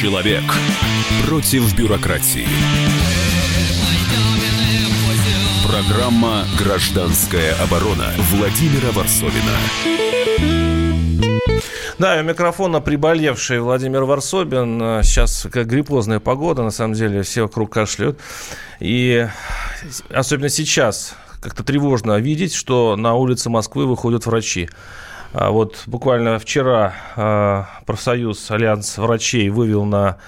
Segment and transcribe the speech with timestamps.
[0.00, 0.44] Человек
[1.26, 2.46] против бюрократии.
[5.68, 9.58] Программа «Гражданская оборона» Владимира Варсовина.
[11.98, 15.02] Да, у микрофона приболевший Владимир Варсобин.
[15.02, 18.18] Сейчас как гриппозная погода, на самом деле, все вокруг кашляют.
[18.78, 19.28] И
[20.08, 24.70] особенно сейчас как-то тревожно видеть, что на улице Москвы выходят врачи.
[25.32, 30.18] А вот буквально вчера а, профсоюз Альянс врачей вывел на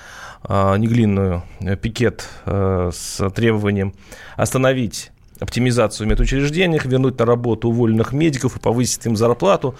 [0.43, 1.43] а, Неглинную
[1.81, 3.95] пикет с требованием
[4.37, 5.13] остановить
[5.43, 9.75] оптимизацию в медучреждениях, вернуть на работу уволенных медиков и повысить им зарплату.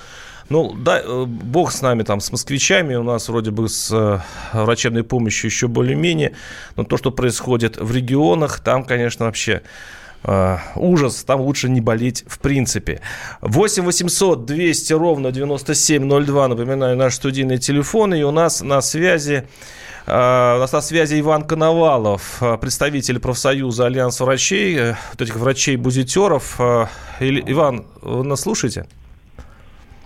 [0.49, 4.19] Ну, да, э, бог с нами, там, с москвичами, у нас вроде бы с э,
[4.53, 6.33] врачебной помощью еще более-менее,
[6.77, 9.63] но то, что происходит в регионах, там, конечно, вообще
[10.25, 13.01] Э, ужас, там лучше не болеть в принципе.
[13.41, 19.45] 8 800 200 ровно 9702, напоминаю, наш студийный телефон, и у нас на связи
[20.07, 26.61] uh, у нас на связи Иван Коновалов, представитель профсоюза Альянс врачей, вот этих врачей-бузитеров.
[27.21, 28.87] Иван, вы нас слушаете?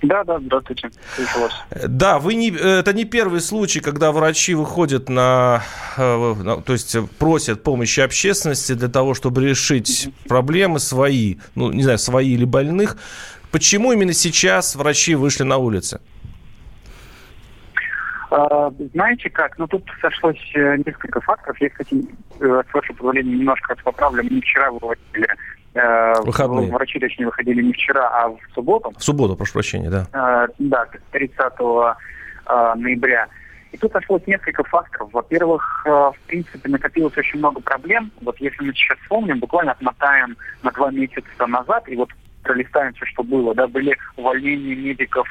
[0.02, 0.90] Да, да, здравствуйте.
[1.14, 1.54] Слышу.
[1.88, 5.62] Да, вы не, это не первый случай, когда врачи выходят на,
[5.96, 11.82] э, на, то есть просят помощи общественности для того, чтобы решить проблемы свои, ну, не
[11.82, 12.96] знаю, свои или больных.
[13.50, 16.00] Почему именно сейчас врачи вышли на улицы?
[18.30, 21.58] А, знаете как, ну тут сошлось э, несколько факторов.
[21.60, 22.04] Я, кстати,
[22.40, 24.24] э, с вашего позволения немножко поправлю.
[24.28, 25.28] Мы вчера выводили
[26.22, 26.70] Выходные.
[26.70, 28.92] Врачи, точнее, выходили не вчера, а в субботу.
[28.96, 30.06] В субботу, прошу прощения, да.
[30.12, 33.28] Э, да, 30 э, ноября.
[33.72, 35.10] И тут нашлось несколько факторов.
[35.12, 38.10] Во-первых, в принципе, накопилось очень много проблем.
[38.22, 42.08] Вот если мы сейчас вспомним, буквально отмотаем на два месяца назад, и вот
[42.42, 43.54] пролистаем все, что было.
[43.54, 45.28] Да, были увольнения медиков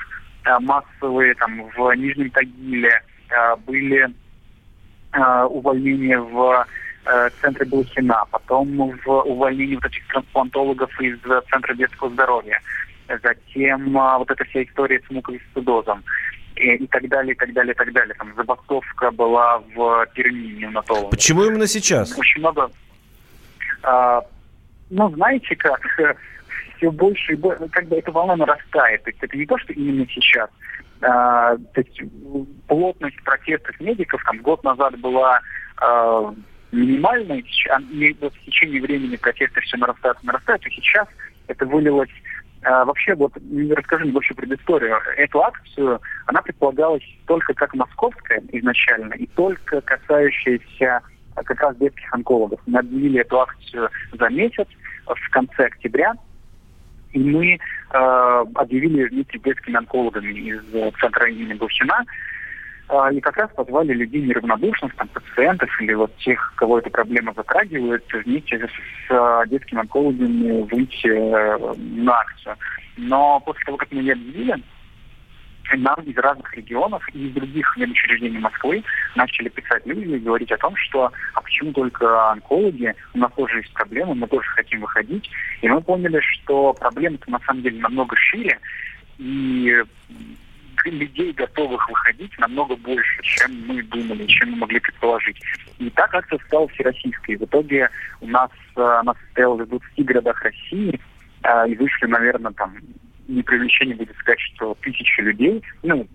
[0.60, 3.02] массовые там в Нижнем Тагиле,
[3.66, 4.14] были
[5.50, 6.68] увольнения в
[7.06, 12.60] э, центре Блохина, потом в увольнении вот этих трансплантологов из Центра детского здоровья,
[13.08, 16.04] затем э, вот эта вся история с муковисцидозом
[16.56, 18.16] и, и так далее, и так далее, и так далее.
[18.16, 21.12] Там забастовка была в Перми неонатологов.
[21.12, 22.18] Почему именно сейчас?
[22.18, 22.72] Очень много...
[23.84, 24.22] Э,
[24.90, 25.82] ну, знаете как,
[26.78, 29.04] все больше и больше, как бы эта волна нарастает.
[29.04, 30.50] То есть это не то, что именно сейчас.
[31.02, 32.02] А, то есть
[32.68, 35.42] плотность протестов медиков там год назад была
[35.78, 36.34] а,
[36.76, 41.08] минимальные, а в течение времени протесты все нарастают, нарастают, и сейчас
[41.48, 42.10] это вылилось
[42.64, 43.32] а, вообще, вот
[43.76, 44.98] расскажи вообще предысторию.
[45.18, 51.02] Эту акцию, она предполагалась только как московская изначально, и только касающаяся
[51.36, 52.60] а, как раз детских онкологов.
[52.66, 54.68] Мы объявили эту акцию за месяц,
[55.06, 56.16] в конце октября,
[57.12, 57.58] и мы э,
[58.56, 60.62] объявили вместе с детскими онкологами из
[61.00, 62.04] центра имени Бухина а,
[63.12, 68.06] и как раз позвали людей неравнодушных, там, пациентов или вот тех, кого эта проблема затрагивает,
[68.14, 72.56] вместе с, а, детскими онкологами выйти э, на акцию.
[72.98, 74.62] Но после того, как мы ее объявили,
[75.78, 78.84] нам из разных регионов и из других медучреждений Москвы
[79.16, 83.58] начали писать люди и говорить о том, что а почему только онкологи, у нас тоже
[83.58, 85.30] есть проблемы, мы тоже хотим выходить.
[85.62, 88.60] И мы поняли, что проблема-то на самом деле намного шире,
[89.18, 89.84] и
[90.92, 95.38] людей, готовых выходить, намного больше, чем мы думали, чем мы могли предположить.
[95.80, 97.36] И так акция стала всероссийской.
[97.38, 97.90] В итоге
[98.22, 101.00] у нас э, она состоялась в 20 городах России,
[101.44, 102.76] э, и вышли, наверное, там,
[103.28, 106.08] не привлечение будет сказать, что тысячи людей, ну,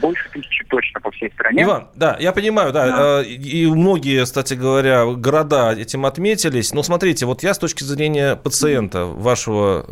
[0.00, 1.62] больше тысячи точно по всей стране.
[1.64, 3.22] Иван, да, я понимаю, да, да.
[3.22, 6.72] Э, и многие, кстати говоря, города этим отметились.
[6.72, 9.84] Но смотрите, вот я с точки зрения пациента, вашего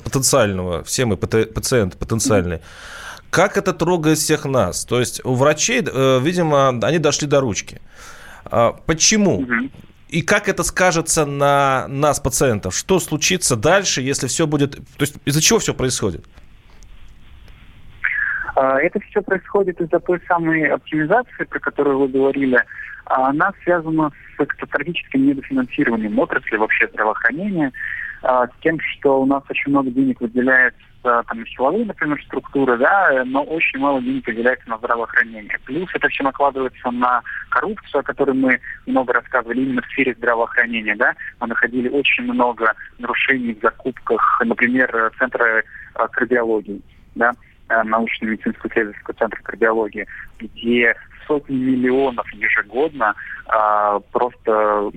[0.00, 2.98] э, потенциального, все мы пациент потенциальный, mm-hmm
[3.30, 4.84] как это трогает всех нас?
[4.84, 7.80] То есть у врачей, э, видимо, они дошли до ручки.
[8.44, 9.46] А, почему?
[10.08, 12.74] И как это скажется на нас, пациентов?
[12.74, 14.76] Что случится дальше, если все будет...
[14.76, 16.24] То есть из-за чего все происходит?
[18.56, 22.64] А, это все происходит из-за той самой оптимизации, про которую вы говорили.
[23.04, 29.70] Она связана с катастрофическим недофинансированием отрасли вообще здравоохранения, а, с тем, что у нас очень
[29.70, 35.58] много денег выделяется там силовые, например, структуры, да, но очень мало денег выделяется на здравоохранение.
[35.64, 40.96] Плюс это все накладывается на коррупцию, о которой мы много рассказывали именно в сфере здравоохранения,
[40.96, 41.14] да.
[41.40, 45.62] Мы находили очень много нарушений в закупках, например, центра
[45.94, 46.80] а, кардиологии,
[47.14, 47.34] да, а,
[47.68, 50.06] научно-медицинского исследовательского центра кардиологии,
[50.38, 50.94] где
[51.26, 53.14] сотни миллионов ежегодно
[53.46, 54.90] а, просто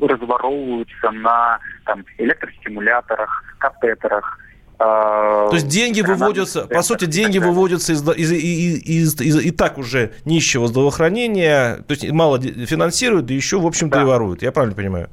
[0.00, 4.38] разворовываются на там, электростимуляторах, катетерах,
[4.78, 9.78] То есть деньги выводятся, по сути, деньги выводятся из, из, из, из, из и так
[9.78, 14.02] уже нищего здравоохранения, то есть мало финансируют, да еще, в общем-то, да.
[14.02, 14.42] и воруют.
[14.42, 15.08] Я правильно понимаю?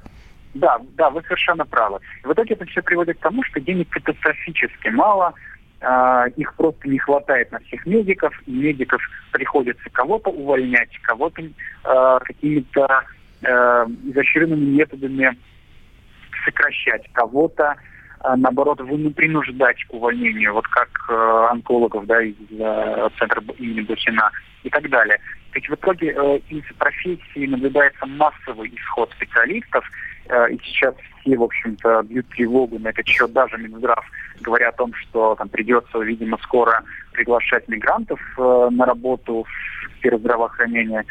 [0.55, 1.99] Да, да, вы совершенно правы.
[2.23, 5.58] В итоге это все приводит к тому, что денег катастрофически мало, э,
[6.35, 13.03] их просто не хватает на всех медиков, и медиков приходится кого-то увольнять, кого-то э, какими-то
[13.41, 15.37] э, изощренными методами
[16.43, 17.77] сокращать, кого-то
[18.21, 18.79] а, наоборот,
[19.15, 24.29] принуждать к увольнению, вот как э, онкологов да, из э, центра имени Бухина
[24.63, 25.17] и так далее.
[25.51, 29.85] То есть в итоге э, из профессии наблюдается массовый исход специалистов,
[30.51, 34.05] и сейчас все, в общем-то, бьют тревогу на этот счет, даже Минздрав,
[34.41, 36.83] говоря о том, что там придется, видимо, скоро
[37.13, 41.05] приглашать мигрантов э, на работу в сферу здравоохранения.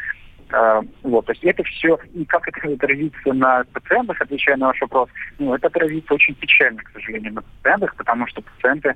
[0.51, 4.81] А, вот, то есть это все, и как это отразится на пациентах, отвечая на ваш
[4.81, 8.95] вопрос, ну, это отразится очень печально, к сожалению, на пациентах, потому что пациенты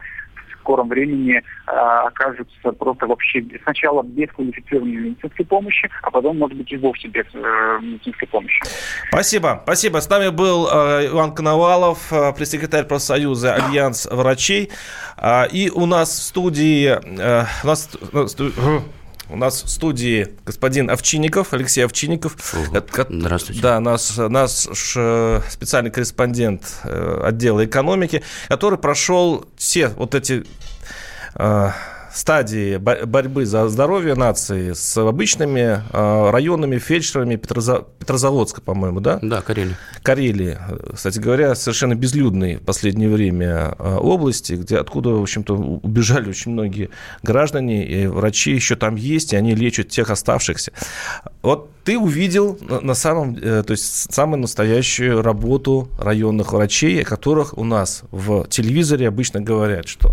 [0.63, 6.71] скором времени э, окажутся просто вообще сначала без квалифицированной медицинской помощи, а потом, может быть,
[6.71, 8.59] и вовсе без э, медицинской помощи.
[9.09, 9.61] Спасибо.
[9.63, 9.99] Спасибо.
[9.99, 14.71] С нами был э, Иван Коновалов, э, пресс-секретарь профсоюза «Альянс врачей».
[15.17, 16.93] Э, и у нас в студии...
[17.63, 17.97] У нас,
[19.29, 22.35] у нас в студии господин Овчинников, Алексей Овчинников.
[23.09, 23.61] Здравствуйте.
[23.61, 30.45] Да, нас, наш э, специальный корреспондент э, отдела экономики, который прошел все вот эти
[31.35, 31.71] э,
[32.13, 37.85] стадии борьбы за здоровье нации с обычными э, районными фельдшерами Петроза...
[37.99, 39.19] Петрозаводска, по-моему, да?
[39.21, 39.75] Да, Карелии.
[40.03, 40.57] Карелии.
[40.93, 46.51] Кстати говоря, совершенно безлюдные в последнее время э, области, где откуда, в общем-то, убежали очень
[46.51, 46.89] многие
[47.23, 50.71] граждане, и врачи еще там есть, и они лечат тех оставшихся.
[51.41, 57.57] Вот ты увидел на самом, э, то есть самую настоящую работу районных врачей, о которых
[57.57, 60.11] у нас в телевизоре обычно говорят, что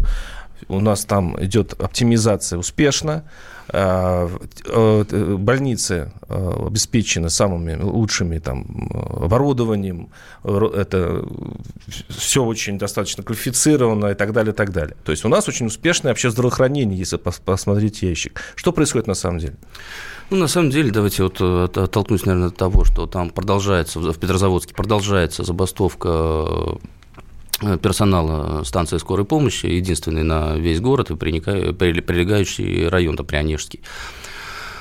[0.69, 3.25] у нас там идет оптимизация успешно,
[3.73, 4.29] а,
[4.67, 10.11] э, больницы э, обеспечены самыми лучшими там, оборудованием,
[10.45, 11.25] это
[12.09, 14.97] все очень достаточно квалифицировано и так далее, и так далее.
[15.05, 18.41] То есть у нас очень успешное вообще здравоохранение, если посмотреть ящик.
[18.57, 19.57] Что происходит на самом деле?
[20.31, 24.19] Ну, на самом деле, давайте вот э, оттолкнусь, наверное, от того, что там продолжается, в
[24.19, 26.77] Петрозаводске продолжается забастовка Э,
[27.83, 33.81] персонала станции скорой помощи, единственный на весь город и прилегающий район, то Прионежский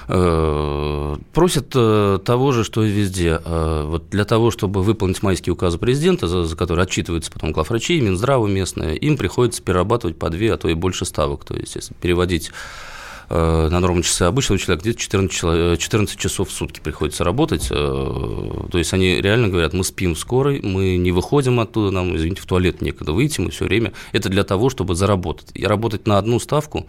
[0.07, 3.39] э, просят э, того же, что и везде.
[3.45, 8.49] Вот для того, чтобы выполнить майские указы президента, за, за которые отчитываются потом главврачи, Минздравы
[8.49, 11.43] местные, им приходится перерабатывать по две, а то и больше ставок.
[11.45, 12.98] То есть, если переводить Э,
[13.29, 17.67] на норму часы обычного человека где-то 14, 14 часов в сутки приходится работать.
[17.69, 22.15] Э, то есть они реально говорят, мы спим в скорой, мы не выходим оттуда, нам,
[22.15, 23.93] извините, в туалет некогда выйти, мы все время.
[24.13, 25.49] Это для того, чтобы заработать.
[25.53, 26.87] И работать на одну ставку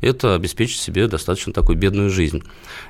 [0.00, 2.42] это обеспечить себе достаточно такую бедную жизнь.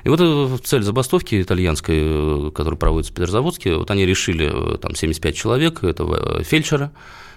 [0.03, 5.35] И вот э, цель забастовки итальянской, которая проводится в Петрозаводске, вот они решили, там 75
[5.35, 6.91] человек, это фельдшеры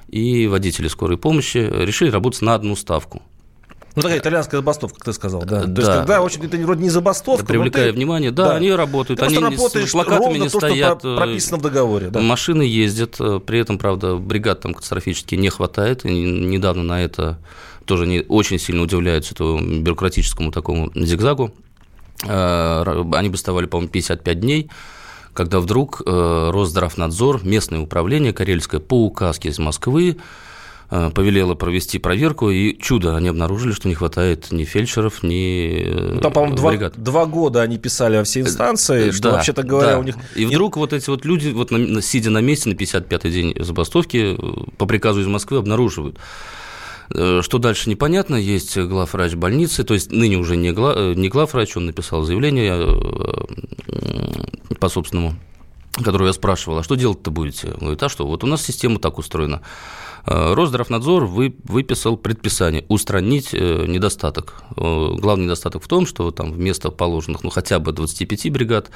[0.08, 3.22] и водители скорой помощи, решили работать на одну ставку.
[3.98, 5.62] Ну, такая итальянская забастовка, как ты сказал, да.
[5.62, 7.92] То есть, когда, очень, это вроде не забастовка, да, привлекая ты...
[7.92, 11.00] внимание, да, да, они работают, ты они работаешь с плакатами не то, стоят.
[11.00, 12.20] Что прописано в договоре, да.
[12.20, 17.38] Машины ездят, э, при этом, правда, бригад там катастрофически не хватает, и недавно на это
[17.84, 21.52] тоже не очень сильно удивляются этому бюрократическому такому зигзагу.
[22.24, 24.70] Э, они бастовали, по-моему, 55 дней
[25.34, 30.47] когда вдруг э, Росздравнадзор, местное управление карельское по указке из Москвы Э,
[30.88, 36.20] повелела провести проверку, и чудо, они обнаружили, что не хватает ни фельдшеров, ни э, ну,
[36.20, 39.98] Там, по-моему, два, два года они писали во все инстанции, что, да, вообще-то говоря, да.
[39.98, 40.16] у них...
[40.34, 41.70] И вдруг вот эти вот люди, вот
[42.02, 46.18] сидя на месте на 55-й день забастовки, э, по приказу из Москвы обнаруживают,
[47.10, 51.86] что дальше непонятно, есть главврач больницы, то есть ныне уже не, глав, не главврач, он
[51.86, 52.86] написал заявление
[54.78, 55.34] по собственному,
[55.92, 57.68] которое я спрашивал, а что делать-то будете?
[57.68, 59.62] Он говорит, а что, вот у нас система так устроена.
[60.26, 64.62] Э, Росздравнадзор вы, выписал предписание устранить э, недостаток.
[64.76, 68.90] Э, главный недостаток в том, что там вместо положенных ну, хотя бы 25 бригад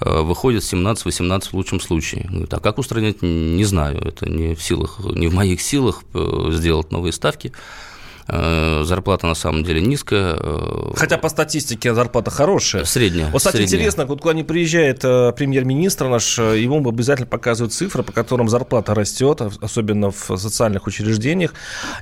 [0.00, 2.26] выходит 17-18 в лучшем случае.
[2.28, 4.04] Говорит, а как устранять, не знаю.
[4.04, 7.52] Это не в силах, не в моих силах сделать новые ставки.
[8.26, 10.36] Э, зарплата на самом деле низкая.
[10.38, 12.84] Э, Хотя по статистике зарплата хорошая.
[12.84, 13.26] Средняя.
[13.30, 13.80] Вот, кстати, средняя.
[13.80, 18.94] интересно, вот куда не приезжает э, премьер-министр наш, ему обязательно показывают цифры, по которым зарплата
[18.94, 21.52] растет, особенно в социальных учреждениях.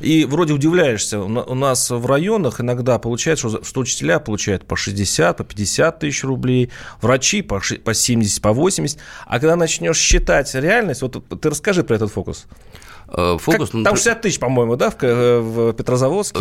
[0.01, 5.37] И вроде удивляешься, у нас в районах иногда получается, что, что учителя получают по 60,
[5.37, 8.99] по 50 тысяч рублей, врачи по, по 70, по 80.
[9.27, 12.47] А когда начнешь считать реальность, вот ты расскажи про этот фокус.
[13.15, 16.39] Э, фокус, как, ну, там 60 тысяч, по-моему, да, в, э, в Петрозаводске?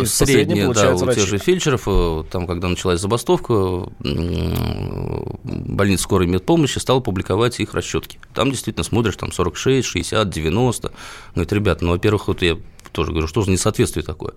[0.64, 3.88] Получается, да, у тех же фельдшеров, там, когда началась забастовка,
[5.44, 8.18] больница скорой медпомощи стала публиковать их расчетки.
[8.32, 10.92] Там действительно смотришь, там 46, 60, 90.
[11.34, 12.56] Говорит, ребята, ну, во-первых, вот я
[12.92, 14.32] тоже говорю, что за несоответствие такое?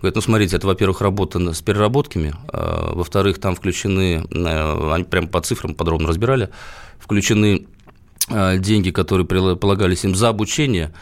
[0.00, 5.26] Говорит, ну, смотрите, это, во-первых, работа с переработками, а, во-вторых, там включены, э, они прямо
[5.26, 6.50] по цифрам подробно разбирали,
[6.98, 7.66] включены
[8.28, 10.92] а, деньги, которые полагались им за обучение,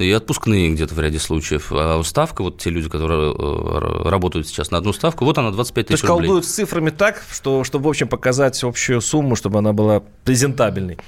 [0.00, 1.68] и отпускные где-то в ряде случаев.
[1.70, 5.86] А ставка, вот те люди, которые э, работают сейчас на одну ставку, вот она 25
[5.86, 6.08] тысяч рублей.
[6.08, 9.72] То есть колдуют с цифрами так, что, чтобы, в общем, показать общую сумму, чтобы она
[9.72, 10.98] была презентабельной.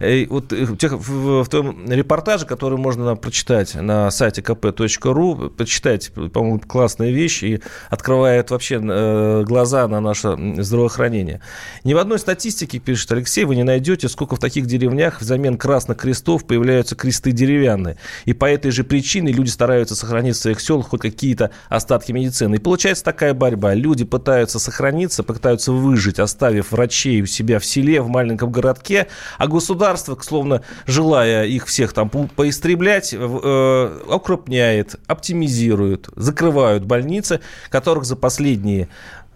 [0.00, 5.50] И вот э, в, тех, в, в том репортаже, который можно прочитать на сайте kp.ru,
[5.50, 11.40] почитайте, по-моему, классная вещь и открывает вообще э, глаза на наше здравоохранение.
[11.84, 15.98] Ни в одной статистике, пишет Алексей, вы не найдете, сколько в таких деревнях взамен красных
[15.98, 17.96] крестов появляются кресты деревянные.
[18.24, 22.56] И по этой же причине люди стараются сохранить в своих селах хоть какие-то остатки медицины.
[22.56, 23.72] И получается такая борьба.
[23.72, 29.06] Люди пытаются сохраниться, пытаются выжить, оставив врачей у себя в селе, в маленьком городке,
[29.38, 37.38] а государство, словно желая их всех там поистреблять, э, окрупняет, оптимизирует, закрывают больницы,
[37.70, 38.88] которых за последние,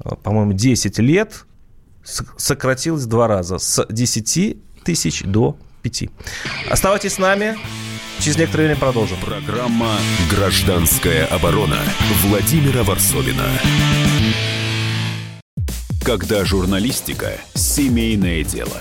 [0.04, 1.44] э, по-моему, 10 лет
[2.02, 6.10] сократилось в два раза с 10 тысяч до 5.
[6.68, 7.56] Оставайтесь с нами.
[8.20, 9.18] Через некоторое время продолжим.
[9.20, 9.96] Программа
[10.30, 11.78] «Гражданская оборона»
[12.24, 13.44] Владимира Варсовина.
[16.04, 18.76] Когда журналистика– семейное дело.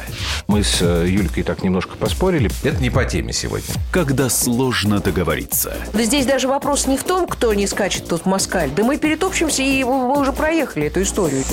[0.47, 2.51] Мы с э, Юлькой так немножко поспорили.
[2.63, 3.67] Это не по теме сегодня.
[3.91, 5.73] Когда сложно договориться.
[5.93, 8.69] Да здесь даже вопрос не в том, кто не скачет тут в москаль.
[8.75, 11.43] Да мы перетопчемся, и мы уже проехали эту историю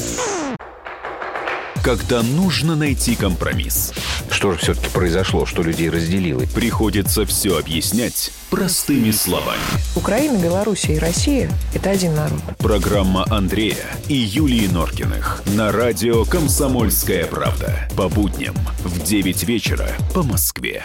[1.82, 3.92] когда нужно найти компромисс.
[4.30, 6.44] Что же все-таки произошло, что людей разделило?
[6.54, 9.60] Приходится все объяснять простыми словами.
[9.96, 12.40] Украина, Белоруссия и Россия– это один народ.
[12.58, 17.88] Программа Андрея и Юлии Норкиных на радио «Комсомольская правда».
[17.96, 20.84] По будням в 9 вечера по Москве.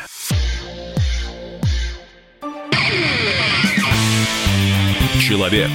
[5.19, 5.71] Человек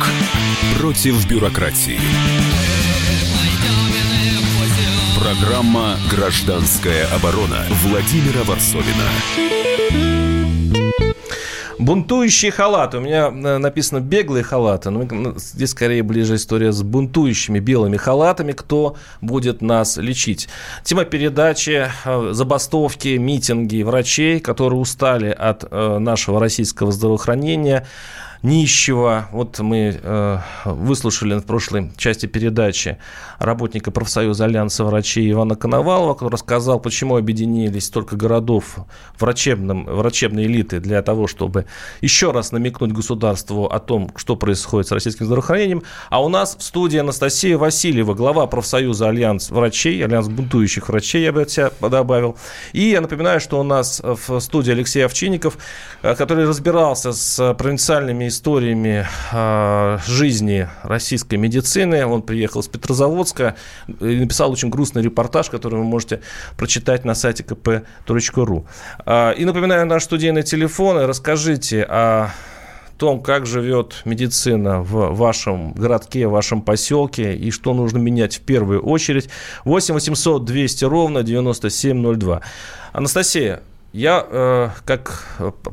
[0.78, 2.00] против бюрократии.
[5.32, 9.08] Программа «Гражданская оборона» Владимира Варсовина.
[11.78, 12.98] Бунтующие халаты.
[12.98, 17.96] У меня э, написано беглые халаты, но ну, здесь скорее ближе история с бунтующими белыми
[17.96, 18.52] халатами.
[18.52, 20.50] Кто будет нас лечить?
[20.84, 27.86] Тема передачи, э, забастовки, митинги врачей, которые устали от э, нашего российского здравоохранения
[28.42, 29.28] нищего.
[29.30, 32.98] Вот мы э, выслушали в прошлой части передачи
[33.38, 38.78] работника профсоюза Альянса врачей Ивана Коновалова, который рассказал, почему объединились столько городов
[39.18, 41.66] врачебным, врачебной элиты для того, чтобы
[42.00, 45.84] еще раз намекнуть государству о том, что происходит с российским здравоохранением.
[46.10, 51.32] А у нас в студии Анастасия Васильева, глава профсоюза Альянс врачей, Альянс бунтующих врачей, я
[51.32, 52.36] бы от себя добавил.
[52.72, 55.58] И я напоминаю, что у нас в студии Алексей Овчинников,
[56.02, 62.04] э, который разбирался с провинциальными историями э, жизни российской медицины.
[62.04, 66.20] Он приехал с Петрозаводска и написал очень грустный репортаж, который вы можете
[66.56, 68.64] прочитать на сайте kp.ru.
[69.06, 70.98] Э, и напоминаю наш студийный телефон.
[70.98, 72.30] Расскажите о
[72.96, 78.40] том, как живет медицина в вашем городке, в вашем поселке и что нужно менять в
[78.42, 79.28] первую очередь.
[79.64, 82.40] 8 800 200 ровно 9702.
[82.92, 85.24] Анастасия, я, э, как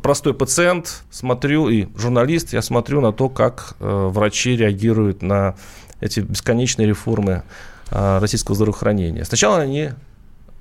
[0.02, 5.56] простой пациент, смотрю, и журналист, я смотрю на то, как э, врачи реагируют на
[6.02, 7.44] эти бесконечные реформы
[7.92, 9.24] э, российского здравоохранения.
[9.24, 9.92] Сначала они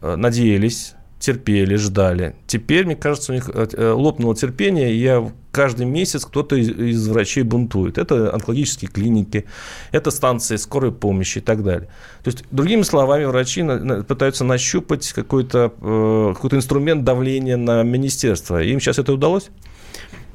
[0.01, 2.37] э, надеялись, терпели, ждали.
[2.47, 6.69] Теперь, мне кажется, у них э, э, лопнуло терпение, и я каждый месяц кто-то из,
[6.69, 7.99] из врачей бунтует.
[7.99, 9.45] Это онкологические клиники,
[9.91, 11.89] это станции скорой помощи и так далее.
[12.23, 17.83] То есть, другими словами, врачи на, на, пытаются нащупать какой-то э, какой инструмент давления на
[17.83, 18.63] министерство.
[18.63, 19.51] Им сейчас это удалось?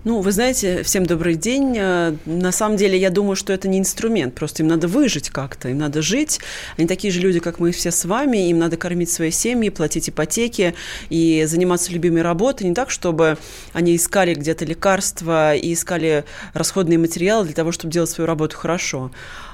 [0.06, 1.78] Ну, вы знаете, всем добрый день.
[1.78, 5.70] Э, на самом деле, я думаю, что это не инструмент, просто им надо выжить как-то,
[5.70, 6.42] им надо жить.
[6.78, 10.10] Они такие же люди, как мы все с вами, им надо кормить свои семьи, платить
[10.10, 10.76] ипотеки
[11.10, 12.68] и заниматься любимой работой.
[12.68, 13.38] Не так, чтобы
[13.72, 19.10] они искали где-то лекарства и искали расходные материалы для того, чтобы делать свою работу хорошо.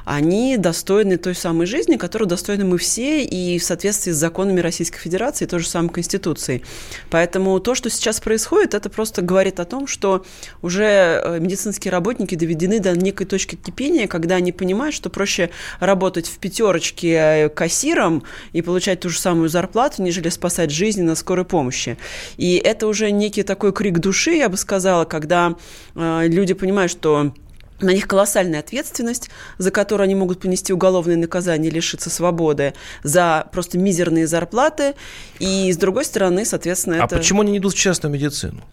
[0.06, 5.00] Они достойны той самой жизни, которую достойны мы все и в соответствии с законами Российской
[5.00, 6.64] Федерации, и той же самой Конституцией.
[7.10, 10.26] Поэтому то, что сейчас происходит, это просто говорит о том, что
[10.62, 16.28] уже э, медицинские работники доведены до некой точки кипения, когда они понимают, что проще работать
[16.28, 21.46] в пятерочке э, кассиром и получать ту же самую зарплату, нежели спасать жизни на скорой
[21.46, 21.98] помощи.
[22.38, 25.56] И это уже некий такой крик души, я бы сказала, когда
[25.96, 27.34] э, люди понимают, что
[27.82, 33.78] на них колоссальная ответственность, за которую они могут понести уголовное наказание, лишиться свободы, за просто
[33.78, 34.96] мизерные зарплаты.
[35.40, 37.16] И, с другой стороны, соответственно, а это...
[37.16, 38.64] А почему они не идут в частную медицину?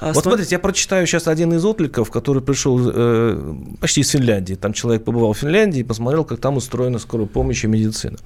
[0.00, 4.54] А, вот смотрите, я прочитаю сейчас один из откликов, который пришел э, почти из Финляндии.
[4.54, 8.16] Там человек побывал в Финляндии и посмотрел, как там устроена скорая помощь и медицина.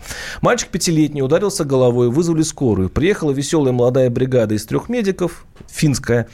[0.40, 2.90] Мальчик пятилетний ударился головой, вызвали скорую.
[2.90, 6.28] Приехала веселая молодая бригада из трех медиков, финская.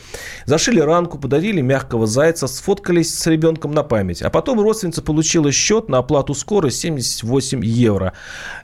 [0.44, 4.20] Зашили ранку, подарили мягкого зайца, сфоткались с ребенком на память.
[4.20, 8.12] А потом родственница получила счет на оплату скорой 78 евро.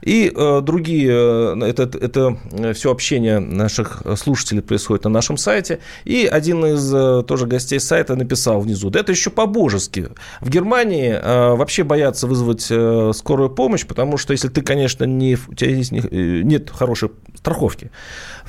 [0.03, 5.79] И э, другие, э, это, это э, все общение наших слушателей происходит на нашем сайте.
[6.05, 10.09] И один из э, тоже гостей сайта написал внизу, да это еще по-божески.
[10.41, 15.37] В Германии э, вообще боятся вызвать э, скорую помощь, потому что если ты, конечно, не,
[15.47, 17.91] у тебя есть, не, э, нет хорошей страховки,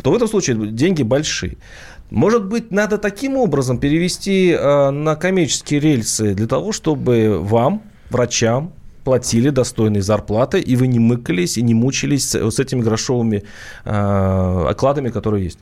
[0.02, 1.58] то в этом случае деньги большие.
[2.10, 8.72] Может быть, надо таким образом перевести э, на коммерческие рельсы для того, чтобы вам, врачам,
[9.04, 13.42] платили достойные зарплаты, и вы не мыкались и не мучились с, с этими грошовыми
[13.84, 15.58] э, окладами, которые есть.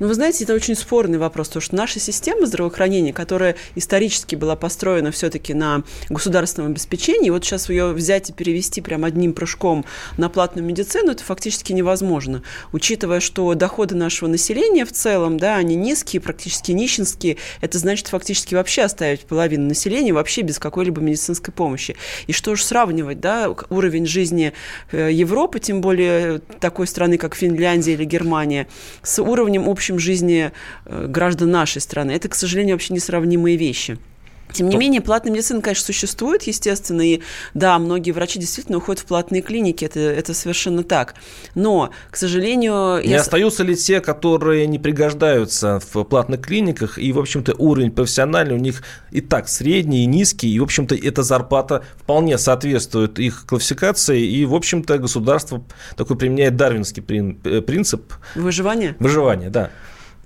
[0.00, 4.56] Ну, вы знаете, это очень спорный вопрос, потому что наша система здравоохранения, которая исторически была
[4.56, 9.84] построена все-таки на государственном обеспечении, вот сейчас ее взять и перевести прям одним прыжком
[10.16, 12.42] на платную медицину, это фактически невозможно.
[12.72, 18.54] Учитывая, что доходы нашего населения в целом, да, они низкие, практически нищенские, это значит фактически
[18.54, 21.94] вообще оставить половину населения вообще без какой-либо медицинской помощи.
[22.26, 24.54] И что же сравнивать, да, уровень жизни
[24.92, 28.66] э, Европы, тем более такой страны, как Финляндия или Германия,
[29.02, 30.52] с уровнем общего общем, жизни
[30.84, 32.12] э, граждан нашей страны.
[32.12, 33.98] Это, к сожалению, вообще несравнимые вещи.
[34.52, 37.20] Тем не менее, платная медицина, конечно, существует, естественно, и
[37.54, 41.14] да, многие врачи действительно уходят в платные клиники, это, это совершенно так.
[41.54, 43.02] Но, к сожалению...
[43.02, 43.20] Не я...
[43.20, 48.58] остаются ли те, которые не пригождаются в платных клиниках, и, в общем-то, уровень профессиональный у
[48.58, 54.24] них и так средний, и низкий, и, в общем-то, эта зарплата вполне соответствует их классификации,
[54.24, 55.62] и, в общем-то, государство
[55.96, 57.02] такой применяет дарвинский
[57.44, 58.12] э, принцип.
[58.34, 58.96] Выживание?
[58.98, 59.70] Выживание, да.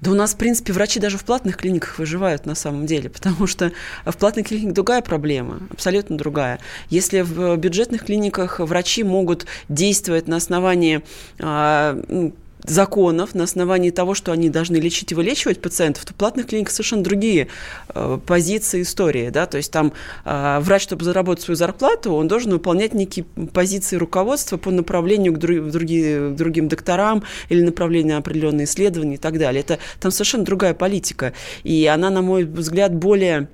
[0.00, 3.46] Да у нас, в принципе, врачи даже в платных клиниках выживают на самом деле, потому
[3.46, 3.72] что
[4.04, 6.58] в платных клиниках другая проблема, абсолютно другая.
[6.90, 11.02] Если в бюджетных клиниках врачи могут действовать на основании
[11.40, 16.46] а, законов, на основании того, что они должны лечить и вылечивать пациентов, то в платных
[16.46, 17.48] клиниках совершенно другие
[17.94, 19.30] э, позиции истории.
[19.30, 19.46] Да?
[19.46, 19.92] То есть там
[20.24, 25.38] э, врач, чтобы заработать свою зарплату, он должен выполнять некие позиции руководства по направлению к,
[25.38, 29.60] друг, другие, к другим докторам или направлению на определенные исследования и так далее.
[29.60, 31.34] Это там совершенно другая политика.
[31.62, 33.48] И она, на мой взгляд, более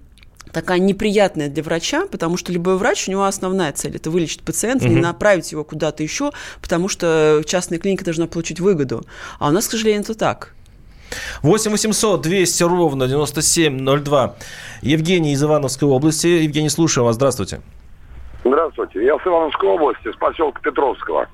[0.52, 4.86] такая неприятная для врача, потому что любой врач, у него основная цель– это вылечить пациента,
[4.86, 4.94] угу.
[4.94, 9.04] не направить его куда-то еще, потому что частная клиника должна получить выгоду.
[9.38, 10.54] А у нас, к сожалению, это так.
[11.42, 14.36] 8 800 200 ровно 9702.
[14.82, 16.26] Евгений из Ивановской области.
[16.26, 17.16] Евгений, слушаю вас.
[17.16, 17.60] Здравствуйте.
[18.44, 19.04] Здравствуйте.
[19.04, 21.28] Я с Ивановской области, с поселка Петровского.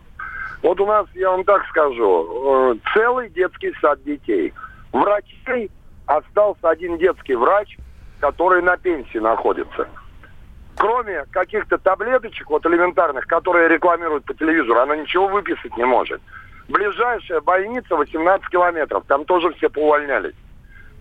[0.63, 4.53] Вот у нас, я вам так скажу, э, целый детский сад детей.
[4.93, 5.71] Врачей
[6.07, 7.77] остался один детский врач–
[8.27, 9.87] которые на пенсии находятся.
[10.77, 16.21] Кроме каких-то таблеточек, вот элементарных, которые рекламируют по телевизору, она ничего выписать не может.
[16.69, 20.35] Ближайшая больница 18 километров, там тоже все поувольнялись.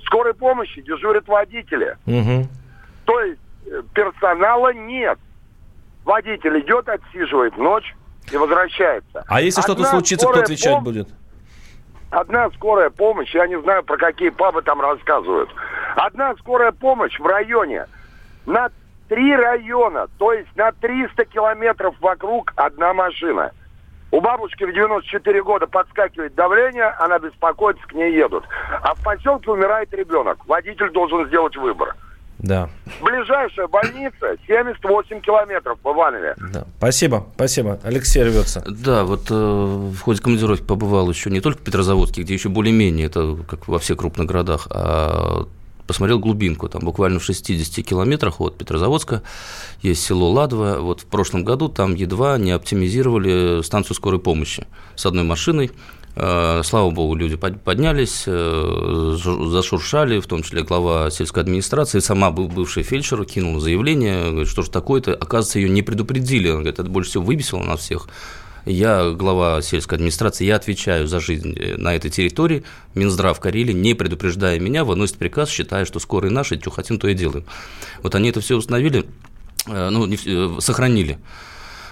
[0.03, 1.97] Скорой помощи дежурят водители.
[2.05, 2.47] Угу.
[3.05, 5.17] То есть э, персонала нет.
[6.03, 7.95] Водитель идет, отсиживает ночь
[8.31, 9.25] и возвращается.
[9.27, 10.83] А если что-то случится, кто отвечать пом...
[10.83, 11.07] будет?
[12.11, 15.49] Одна скорая помощь, я не знаю, про какие пабы там рассказывают.
[15.95, 17.87] Одна скорая помощь в районе
[18.45, 18.69] на
[19.07, 23.51] три района, то есть на 300 километров вокруг одна машина.
[24.11, 28.45] У бабушки в 94 года подскакивает давление, она беспокоится, к ней едут.
[28.81, 30.45] А в поселке умирает ребенок.
[30.47, 31.95] Водитель должен сделать выбор.
[32.37, 32.69] Да.
[33.01, 36.35] Ближайшая больница 78 километров в Иванове.
[36.53, 36.65] Да.
[36.77, 37.79] Спасибо, спасибо.
[37.83, 38.63] Алексей рвется.
[38.67, 43.07] Да, вот э, в ходе командировки побывал еще не только в Петрозаводске, где еще более-менее,
[43.07, 45.45] это как во всех крупных городах, а
[45.87, 49.23] посмотрел глубинку, там буквально в 60 километрах от Петрозаводска
[49.81, 50.79] есть село Ладово.
[50.79, 55.71] Вот в прошлом году там едва не оптимизировали станцию скорой помощи с одной машиной
[56.17, 62.83] Э, слава богу, люди поднялись, э, зашуршали, в том числе глава сельской администрации, сама бывшая
[62.83, 67.09] фельдшер кинула заявление, говорит, что же такое-то, оказывается, ее не предупредили, она говорит, это больше
[67.09, 68.07] всего выбесило нас всех.
[68.65, 72.63] Я глава сельской администрации, я отвечаю за жизнь э, на этой территории.
[72.95, 77.07] Минздрав Карелии, не предупреждая меня, выносит приказ, считая, что скоро и наши, что хотим, то
[77.07, 77.45] и делаем.
[78.01, 79.05] Вот они это все установили,
[79.67, 81.19] ну, не, сохранили.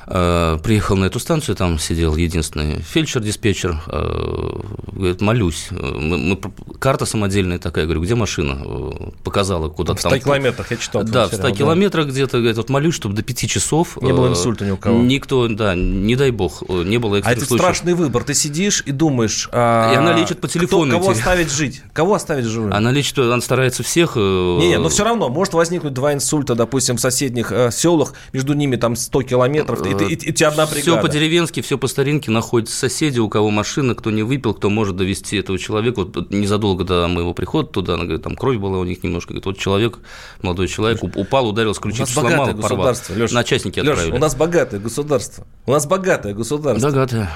[0.05, 4.59] Э, приехал на эту станцию, там сидел единственный фельдшер-диспетчер, э,
[4.91, 6.39] говорит, молюсь, мы, мы,
[6.79, 8.61] карта самодельная такая, говорю, где машина?
[8.65, 8.91] Э,
[9.23, 10.11] показала куда-то там.
[10.11, 11.03] В 100 километрах, я читал.
[11.03, 11.51] Да, в 100 да.
[11.51, 13.97] километрах где-то, говорит, вот молюсь, чтобы до 5 часов.
[14.01, 15.01] Не было инсульта ни у кого.
[15.01, 17.61] Никто, да, не дай бог, не было А это случаев.
[17.61, 19.49] страшный выбор, ты сидишь и думаешь...
[19.51, 20.91] А, и она лечит по телефону.
[20.91, 21.81] Кто, кого оставить жить?
[21.93, 22.73] Кого оставить живым?
[22.73, 24.15] Она лечит, она старается всех...
[24.15, 28.53] Не, не, но все равно, может возникнуть два инсульта, допустим, в соседних э, селах, между
[28.53, 30.81] ними там 100 километров, и, и, и, и тебя одна бригада.
[30.81, 34.95] Все по-деревенски, все по старинке находятся соседи, у кого машина, кто не выпил, кто может
[34.95, 35.99] довести этого человека.
[36.03, 39.29] Вот незадолго до моего прихода туда, она говорит, там кровь была у них немножко.
[39.33, 39.99] Говорит, вот человек,
[40.41, 42.93] молодой человек, упал, ударился, ключицу сломал, порвал.
[43.15, 44.15] Леша, На частники Леша, отправили.
[44.15, 45.45] у нас богатое государство.
[45.65, 46.87] У нас богатое государство.
[46.87, 47.29] Богатое.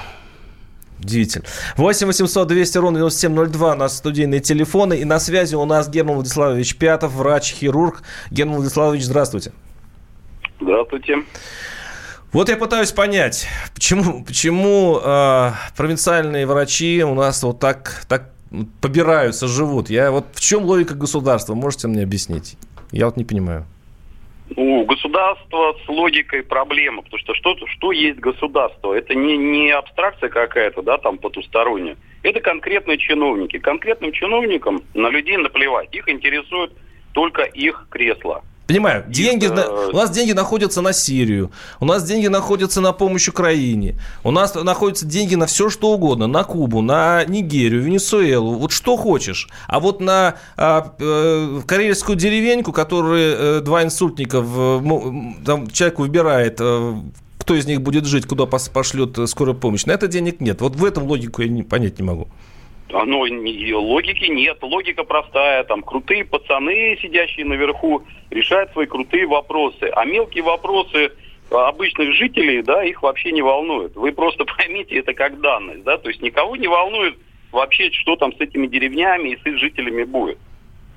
[1.00, 1.44] Удивительно.
[1.76, 4.98] 8 800 200 ровно 9702 у нас студийные телефоны.
[4.98, 8.02] И на связи у нас Герман Владиславович Пятов, врач-хирург.
[8.32, 9.52] Герман Владиславович, здравствуйте.
[10.60, 11.18] Здравствуйте.
[12.30, 18.30] Вот я пытаюсь понять, почему, почему э, провинциальные врачи у нас вот так, так
[18.82, 19.88] побираются, живут.
[19.88, 21.54] Я вот в чем логика государства?
[21.54, 22.58] Можете мне объяснить?
[22.92, 23.64] Я вот не понимаю.
[24.56, 28.92] Ну, государство с логикой проблема, потому что что, что есть государство?
[28.92, 31.96] Это не, не абстракция какая-то, да, там потусторонняя.
[32.22, 33.58] Это конкретные чиновники.
[33.58, 35.94] Конкретным чиновникам на людей наплевать.
[35.94, 36.72] Их интересует
[37.12, 38.42] только их кресло.
[38.68, 41.50] Понимаю, деньги, у нас деньги находятся на Сирию,
[41.80, 46.26] у нас деньги находятся на помощь Украине, у нас находятся деньги на все что угодно,
[46.26, 49.48] на Кубу, на Нигерию, Венесуэлу, вот что хочешь.
[49.68, 54.82] А вот на а, э, карельскую деревеньку, которую э, два инсультника, в,
[55.46, 56.94] там человек выбирает, э,
[57.38, 60.60] кто из них будет жить, куда пошлет скорая помощь, на это денег нет.
[60.60, 62.28] Вот в этом логику я не, понять не могу.
[62.92, 64.58] Оно, логики нет.
[64.62, 65.64] Логика простая.
[65.64, 69.90] Там крутые пацаны, сидящие наверху, решают свои крутые вопросы.
[69.94, 71.12] А мелкие вопросы
[71.50, 73.96] обычных жителей, да, их вообще не волнуют.
[73.96, 77.16] Вы просто поймите это как данность, да, то есть никого не волнует
[77.50, 80.38] вообще, что там с этими деревнями и с их жителями будет.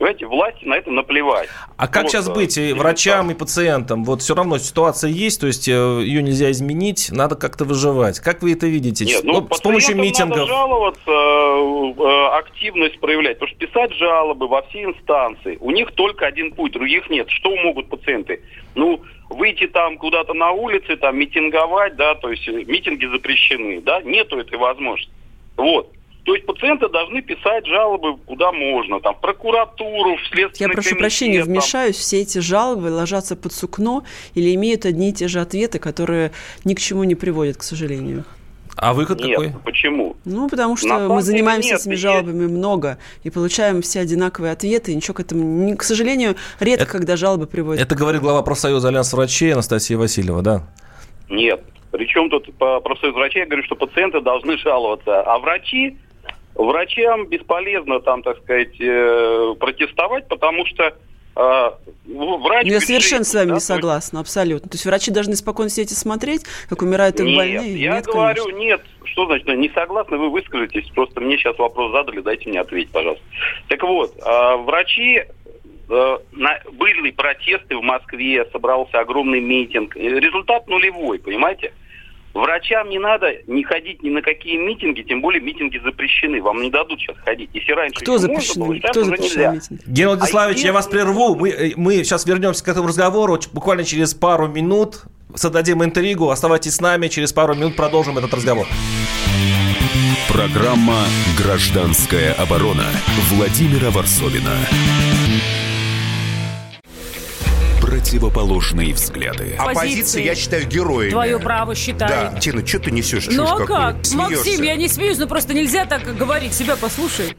[0.02, 1.48] Понимаете, власти на это наплевать.
[1.78, 4.04] А как вот, сейчас быть и врачам, и пациентам?
[4.04, 8.20] Вот все равно ситуация есть, то есть э, ее нельзя изменить, надо как-то выживать.
[8.20, 9.06] Как вы это видите?
[9.06, 10.38] Нет, ну, с помощью митингов?
[10.38, 13.38] надо жаловаться, э, э, активность проявлять.
[13.38, 17.30] Потому что писать жалобы во все инстанции, у них только один путь, других нет.
[17.30, 18.42] Что могут пациенты?
[18.74, 24.40] Ну, выйти там куда-то на улице, там митинговать, да, то есть митинги запрещены, да, нету
[24.40, 25.14] этой возможности.
[25.58, 25.92] Вот.
[26.24, 30.90] То есть пациенты должны писать жалобы куда можно, там, в прокуратуру, в следственный Я прошу
[30.90, 31.48] комитет, прощения, там.
[31.50, 34.04] вмешаюсь, все эти жалобы ложатся под сукно
[34.36, 36.32] или имеют одни и те же ответы, которые
[36.64, 38.24] ни к чему не приводят, к сожалению.
[38.78, 39.54] А выход нет, какой?
[39.64, 40.16] почему?
[40.24, 44.96] Ну, потому что мы занимаемся нет, этими жалобами много и получаем все одинаковые ответы, и
[44.96, 45.76] ничего к этому...
[45.76, 47.84] К сожалению, редко, это, когда жалобы приводят.
[47.84, 50.64] Это говорит глава профсоюза Альянс врачей Анастасия Васильева, да?
[51.30, 51.62] Нет.
[51.92, 55.98] Причем тут по профсоюзу врачей я говорю, что пациенты должны жаловаться, а врачи
[56.56, 60.92] Врачам бесполезно там, так сказать, э, протестовать, потому что э,
[61.36, 62.66] врач...
[62.66, 64.70] Ну, я совершенно с вами да, не согласна, абсолютно.
[64.70, 67.74] То есть врачи должны спокойно сидеть и смотреть, как умирают их нет, больные?
[67.78, 68.60] я нет, говорю, конечно.
[68.60, 68.82] нет.
[69.06, 70.90] Что значит, не согласны, вы выскажетесь.
[70.92, 73.24] Просто мне сейчас вопрос задали, дайте мне ответить, пожалуйста.
[73.68, 75.24] Так вот, э, врачи
[76.72, 79.96] были протесты в Москве, собрался огромный митинг.
[79.96, 81.74] Результат нулевой, понимаете?
[82.34, 86.42] Врачам не надо не ходить ни на какие митинги, тем более митинги запрещены.
[86.42, 87.50] Вам не дадут сейчас ходить.
[87.54, 88.66] Если раньше Кто запрещены?
[88.66, 89.82] Можно, Кто запрещен митинги?
[89.86, 91.36] Геннадий Владиславович, а я вас прерву.
[91.36, 95.04] Мы, э, мы сейчас вернемся к этому разговору буквально через пару минут.
[95.36, 96.30] Создадим интригу.
[96.30, 97.08] Оставайтесь с нами.
[97.08, 98.68] Через пару минут продолжим этот разговор.
[100.30, 101.04] Программа
[101.38, 102.86] «Гражданская оборона»
[103.30, 104.56] Владимира Варсовина
[108.02, 109.56] противоположные взгляды.
[109.58, 111.12] Оппозиция, я считаю, героями.
[111.12, 112.32] Твое право считаю.
[112.32, 113.28] Да, Тина, что ты несешь?
[113.30, 114.04] Ну а как?
[114.04, 114.38] Смеешься.
[114.38, 116.54] Максим, я не смеюсь, но просто нельзя так говорить.
[116.54, 117.38] Себя послушай.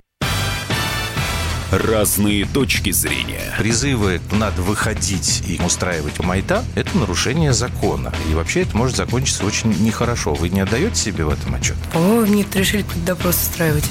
[1.72, 3.54] Разные точки зрения.
[3.58, 8.12] Призывы «надо выходить и устраивать майта»— это нарушение закона.
[8.30, 10.34] И вообще это может закончиться очень нехорошо.
[10.34, 11.76] Вы не отдаете себе в этом отчет?
[11.94, 13.90] О, нет, решили какой-то допрос устраивать.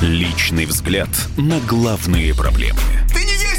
[0.00, 2.78] Личный взгляд на главные проблемы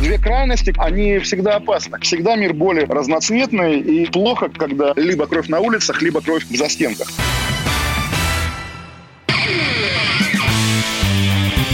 [0.00, 1.98] Две крайности, они всегда опасны.
[2.00, 7.08] Всегда мир более разноцветный и плохо, когда либо кровь на улицах, либо кровь в застенках.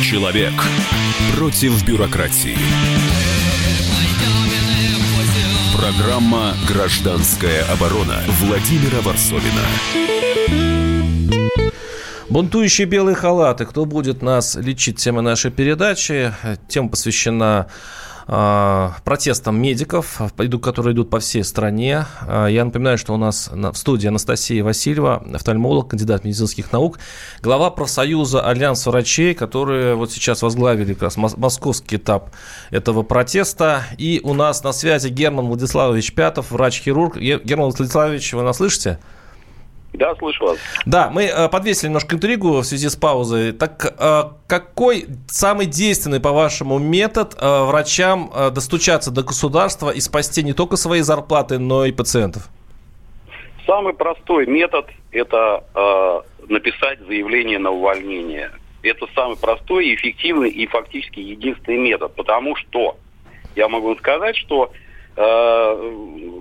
[0.02, 0.52] Человек
[1.36, 2.56] против бюрократии.
[5.76, 9.64] Программа «Гражданская оборона» Владимира Варсовина.
[12.28, 13.66] Бунтующие белые халаты.
[13.66, 14.98] Кто будет нас лечить?
[14.98, 16.32] Тема нашей передачи.
[16.68, 17.66] Тема посвящена
[18.30, 20.20] протестам медиков,
[20.62, 22.06] которые идут по всей стране.
[22.22, 27.00] Э, я напоминаю, что у нас в студии Анастасия Васильева, офтальмолог, кандидат медицинских наук,
[27.42, 32.30] глава профсоюза Альянс врачей, которые вот сейчас возглавили как раз московский этап
[32.70, 33.82] этого протеста.
[33.98, 37.16] И у нас на связи Герман Владиславович Пятов, врач-хирург.
[37.16, 39.00] Герман Владиславович, вы нас слышите?
[39.92, 40.58] Да, слышу вас.
[40.86, 43.52] Да, мы э, подвесили немножко интригу в связи с паузой.
[43.52, 50.52] Так э, какой самый действенный, по-вашему, метод э, врачам достучаться до государства и спасти не
[50.52, 52.48] только свои зарплаты, но и пациентов?
[53.66, 58.50] Самый простой метод– это э, написать заявление на увольнение.
[58.82, 62.14] Это самый простой, эффективный и фактически единственный метод.
[62.14, 62.96] Потому что
[63.56, 64.72] я могу сказать, что
[65.16, 65.92] Э,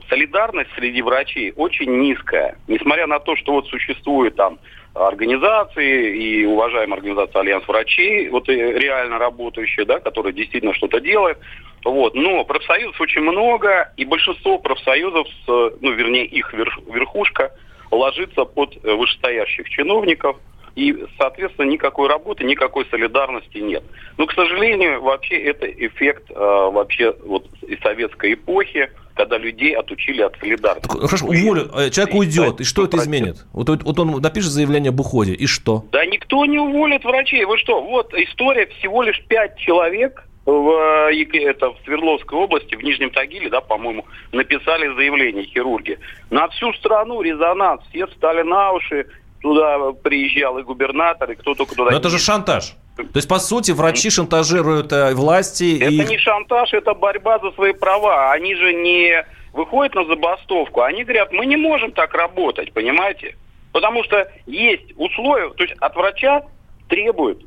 [0.09, 2.57] солидарность среди врачей очень низкая.
[2.67, 4.59] Несмотря на то, что вот существует там
[4.93, 11.37] организации и уважаемая организация Альянс врачей, вот реально работающая, да, которая действительно что-то делает.
[11.83, 12.15] Вот.
[12.15, 17.51] Но профсоюзов очень много, и большинство профсоюзов, ну, вернее, их верхушка
[17.91, 20.37] ложится под вышестоящих чиновников–
[20.79, 23.83] и, соответственно, никакой работы, никакой солидарности нет.
[24.17, 30.21] Но, к сожалению, вообще это эффект э, вообще вот из советской эпохи, когда людей отучили
[30.21, 30.87] от солидарности.
[30.87, 33.45] Так, хорошо, уволят, э, человек уйдет, и что это изменит?
[33.51, 35.83] Вот, вот он напишет заявление об уходе, и что?
[35.91, 37.43] Да никто не уволит врачей.
[37.43, 42.81] Вы что, вот история всего лишь пять человек в, э, это, в Свердловской области, в
[42.81, 45.99] Нижнем Тагиле, да, по-моему, написали заявление хирурги.
[46.29, 49.07] На всю страну резонанс, все встали на уши,
[49.41, 51.91] туда приезжал и губернатор, и кто только туда...
[51.91, 52.75] Но это же шантаж.
[52.95, 55.77] То есть, по сути, врачи шантажируют э, власти.
[55.79, 56.05] Это и...
[56.05, 58.31] не шантаж, это борьба за свои права.
[58.31, 63.35] Они же не выходят на забастовку, они говорят, мы не можем так работать, понимаете?
[63.71, 66.43] Потому что есть условия, то есть от врача
[66.87, 67.43] требуют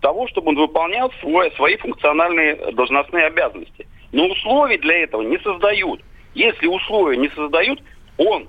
[0.00, 3.86] того, чтобы он выполнял свой, свои функциональные должностные обязанности.
[4.12, 6.00] Но условий для этого не создают.
[6.34, 7.82] Если условия не создают,
[8.16, 8.48] он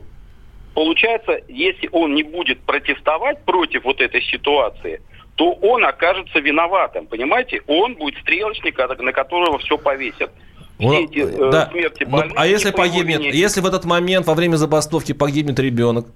[0.74, 5.02] Получается, если он не будет протестовать против вот этой ситуации,
[5.36, 7.62] то он окажется виноватым, понимаете?
[7.68, 10.32] Он будет стрелочник, на которого все повесят.
[10.80, 11.70] Все эти э, да.
[11.70, 12.34] смерти ну, больных.
[12.36, 16.08] А если погибнет, если в этот момент во время забастовки погибнет ребенок?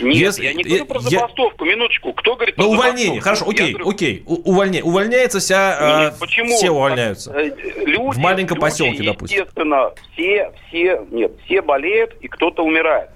[0.00, 1.74] Нет, Если, я не говорю про забастовку, я...
[1.74, 2.14] минуточку.
[2.14, 4.22] Кто говорит про ну, увольнение, хорошо, окей, я окей.
[4.24, 4.82] Увольнение.
[4.82, 6.00] Увольняется вся...
[6.00, 6.56] Нет, э, почему?
[6.56, 7.32] Все увольняются.
[7.32, 7.50] Э,
[7.84, 9.40] люди, в маленьком люди, поселке, допустим.
[9.40, 13.10] Естественно, все, все, нет, все болеют и кто-то умирает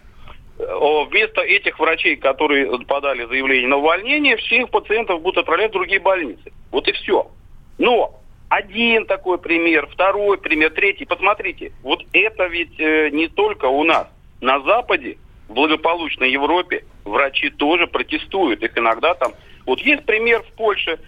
[0.58, 6.52] вместо этих врачей, которые подали заявление на увольнение, всех пациентов будут отправлять в другие больницы.
[6.72, 7.30] Вот и все.
[7.78, 8.18] Но
[8.48, 11.04] один такой пример, второй пример, третий.
[11.04, 14.08] Посмотрите, вот это ведь э, не только у нас.
[14.40, 15.18] На Западе,
[15.48, 18.62] в благополучной Европе, врачи тоже протестуют.
[18.62, 19.32] Их иногда там...
[19.66, 20.98] Вот есть пример в Польше.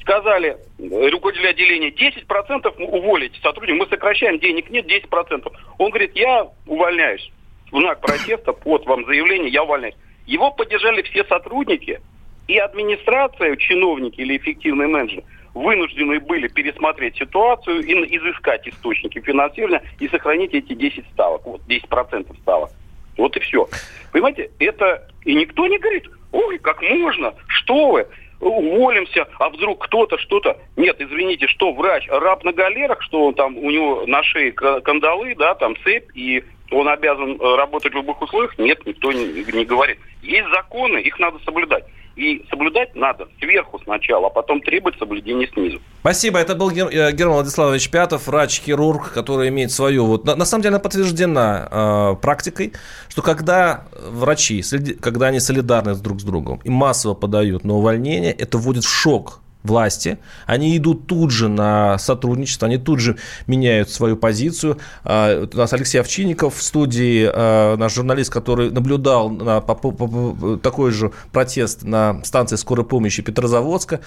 [0.00, 5.52] Сказали руководители отделения, 10% уволить сотрудников, мы сокращаем, денег нет, 10%.
[5.78, 7.30] Он говорит, я увольняюсь
[7.70, 9.96] знак протеста, под вам заявление, я увольняюсь.
[10.26, 12.00] Его поддержали все сотрудники,
[12.48, 20.08] и администрация, чиновники или эффективные менеджеры вынуждены были пересмотреть ситуацию и изыскать источники финансирования и
[20.08, 22.70] сохранить эти 10 ставок, вот 10% ставок.
[23.16, 23.68] Вот и все.
[24.12, 25.08] Понимаете, это...
[25.24, 28.06] И никто не говорит, ой, как можно, что вы,
[28.40, 30.56] уволимся, а вдруг кто-то что-то...
[30.76, 35.34] Нет, извините, что врач, раб на галерах, что он там, у него на шее кандалы,
[35.34, 38.58] да, там цепь, и он обязан э, работать в любых условиях?
[38.58, 39.98] Нет, никто не, не говорит.
[40.22, 41.84] Есть законы, их надо соблюдать.
[42.16, 45.80] И соблюдать надо сверху сначала, а потом требовать соблюдения снизу.
[46.00, 46.38] Спасибо.
[46.38, 46.70] Это был.
[46.70, 50.06] Э, Герман Владиславович Пятов, врач-хирург, который имеет свою...
[50.06, 52.72] Вот, на, на самом деле она подтверждена э, практикой,
[53.08, 54.62] что когда врачи,
[55.00, 59.40] когда они солидарны друг с другом и массово подают на увольнение, это вводит в шок
[59.62, 64.78] власти, они идут тут же на сотрудничество, они тут же меняют свою позицию.
[65.04, 71.12] А, у нас Алексей Овчинников в студии, а, наш журналист, который наблюдал на, такой же
[71.32, 74.00] протест на станции скорой помощи Петрозаводска.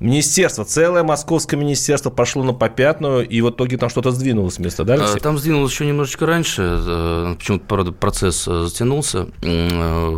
[0.00, 4.84] Министерство, целое московское министерство пошло на попятную, и в итоге там что-то сдвинулось с места,
[4.84, 5.18] да, Алексей?
[5.18, 9.26] Там сдвинулось еще немножечко раньше, э, почему-то, правда, процесс э, затянулся.
[9.42, 10.10] Э,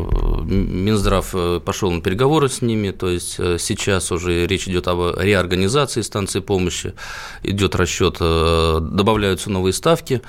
[0.45, 6.41] Минздрав пошел на переговоры с ними, то есть сейчас уже речь идет о реорганизации станции
[6.41, 6.93] помощи,
[7.43, 10.21] идет расчет, добавляются новые ставки.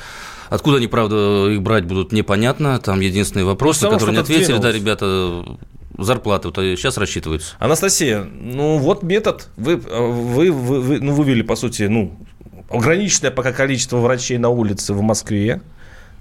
[0.50, 2.78] Откуда они, правда, их брать будут, непонятно.
[2.80, 5.46] Там единственный вопрос, на который не ответили, да, ребята,
[6.04, 7.56] зарплаты вот сейчас рассчитываются.
[7.60, 9.50] Анастасия, ну вот метод.
[9.58, 12.18] Вы, вы, вы, вы ну, вывели, по сути, ну,
[12.70, 15.62] ограниченное пока количество врачей на улице в Москве.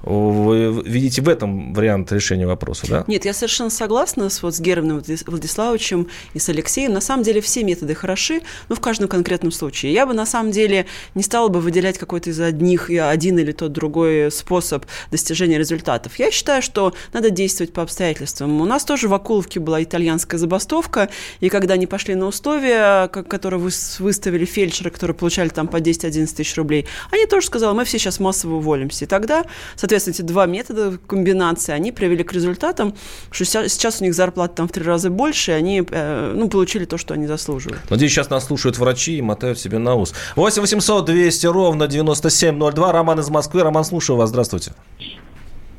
[0.03, 3.05] Вы видите в этом вариант решения вопроса, да?
[3.07, 6.93] Нет, я совершенно согласна с, вот, с Германом Владиславовичем и с Алексеем.
[6.93, 9.93] На самом деле все методы хороши, но в каждом конкретном случае.
[9.93, 13.73] Я бы на самом деле не стала бы выделять какой-то из одних один или тот
[13.73, 16.19] другой способ достижения результатов.
[16.19, 18.61] Я считаю, что надо действовать по обстоятельствам.
[18.61, 21.11] У нас тоже в Акуловке была итальянская забастовка,
[21.41, 26.57] и когда они пошли на условия, которые выставили фельдшеры, которые получали там по 10-11 тысяч
[26.57, 29.05] рублей, они тоже сказали, мы все сейчас массово уволимся.
[29.05, 29.45] И тогда,
[29.77, 32.95] Соответственно, эти два метода комбинации, они привели к результатам,
[33.31, 36.85] что сейчас у них зарплата там в три раза больше, и они э, ну, получили
[36.85, 37.81] то, что они заслуживают.
[37.91, 40.15] Надеюсь, сейчас нас слушают врачи и мотают себе на ус.
[40.37, 42.93] 8 800 200 ровно 9702.
[42.93, 43.63] Роман из Москвы.
[43.63, 44.31] Роман, слушаю вас.
[44.31, 44.73] Здравствуйте.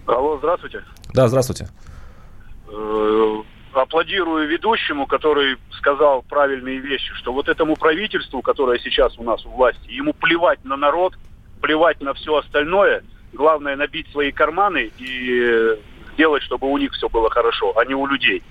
[0.06, 0.84] Алло, здравствуйте.
[1.14, 1.70] Да, здравствуйте.
[2.70, 3.42] Э,
[3.74, 9.50] аплодирую ведущему, который сказал правильные вещи, что вот этому правительству, которое сейчас у нас у
[9.50, 11.14] власти, ему плевать на народ,
[11.62, 15.78] плевать на все остальное– Главное набить свои карманы и
[16.14, 18.44] сделать, чтобы у них все было хорошо, а не у людей.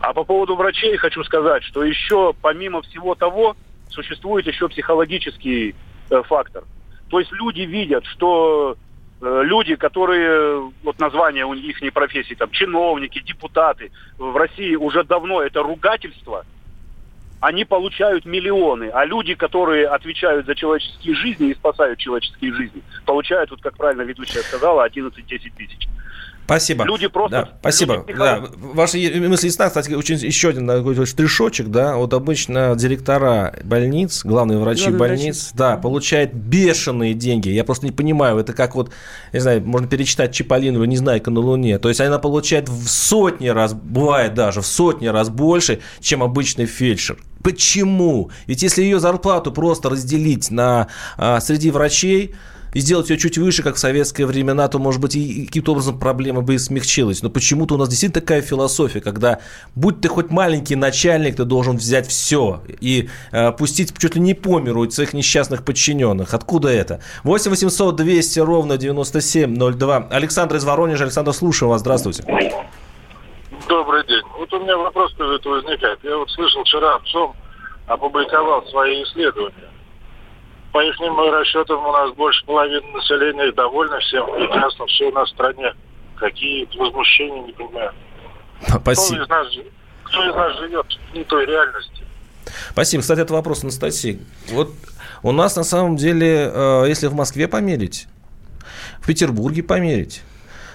[0.00, 3.56] А по поводу врачей хочу сказать, что еще помимо всего того
[3.88, 5.74] существует еще психологический
[6.10, 6.64] э, фактор.
[7.10, 8.76] То есть люди видят, что
[9.20, 15.04] э, люди, которые, вот название у них не профессии, там, чиновники, депутаты, в России уже
[15.04, 16.44] давно это ругательство–
[17.44, 23.50] они получают миллионы, а люди, которые отвечают за человеческие жизни и спасают человеческие жизни, получают,
[23.50, 25.12] вот как правильно ведущая сказала, 11-10
[25.54, 25.88] тысяч.
[26.46, 26.84] Спасибо.
[26.84, 27.36] Люди просто...
[27.36, 28.04] Да, спасибо.
[28.06, 28.44] Люди да.
[28.56, 29.68] Ваши мысли ясна.
[29.68, 35.52] Кстати, очень, еще один такой штришочек, да, вот обычно директора больниц, главные врачи Главный больниц,
[35.52, 35.56] врачи.
[35.56, 37.50] да, получают бешеные деньги.
[37.50, 38.90] Я просто не понимаю, это как вот,
[39.34, 41.78] не знаю, можно перечитать Чиполлинову «Незнайка на Луне».
[41.78, 46.66] То есть она получает в сотни раз, бывает даже в сотни раз больше, чем обычный
[46.66, 47.18] фельдшер.
[47.44, 48.30] Почему?
[48.46, 52.34] Ведь если ее зарплату просто разделить на, а, среди врачей,
[52.72, 55.98] и сделать ее чуть выше, как в советские времена, то, может быть, и каким-то образом
[55.98, 57.22] проблема бы и смягчилась.
[57.22, 59.38] Но почему-то у нас действительно такая философия, когда
[59.76, 64.34] будь ты хоть маленький начальник, ты должен взять все и э, пустить чуть ли не
[64.34, 66.34] по миру своих несчастных подчиненных.
[66.34, 67.00] Откуда это?
[67.22, 70.08] 8 800 200 ровно 9702.
[70.10, 71.04] Александр из Воронежа.
[71.04, 71.80] Александр, слушаю вас.
[71.80, 72.24] Здравствуйте.
[73.68, 74.22] Добрый день.
[74.56, 75.98] У меня вопрос это возникает.
[76.02, 77.34] Я вот слышал вчера, ЦОМ
[77.86, 79.74] опубликовал свои исследования
[80.74, 84.26] по их расчетам у нас больше половины населения довольны всем.
[84.26, 85.72] Прекрасно все у нас в стране.
[86.16, 87.92] Какие возмущения, не понимаю.
[88.66, 89.22] Спасибо.
[89.22, 89.46] Кто из нас,
[90.02, 92.04] кто из нас живет в не той реальности?
[92.70, 93.02] Спасибо.
[93.02, 94.20] Кстати, это вопрос Анастасии.
[94.48, 94.70] Вот
[95.22, 98.08] у нас на самом деле, э, если в Москве померить,
[99.00, 100.24] в Петербурге померить,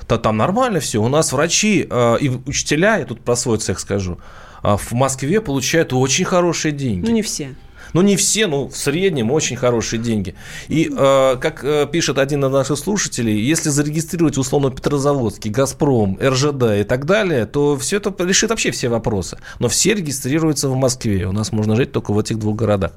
[0.10, 1.02] то там нормально все.
[1.02, 4.18] У нас врачи э, и учителя, я тут про свой цех скажу,
[4.64, 7.06] э, в Москве получают очень хорошие деньги.
[7.06, 7.56] Ну, не все.
[7.94, 10.36] Ну, не все, но в среднем очень хорошие деньги.
[10.68, 16.64] И, э, как э, пишет один из наших слушателей, если зарегистрировать условно Петрозаводский, Газпром, РЖД
[16.80, 19.38] и так далее, то все это решит вообще все вопросы.
[19.60, 21.28] Но все регистрируются в Москве.
[21.28, 22.94] У нас можно жить только в этих двух городах.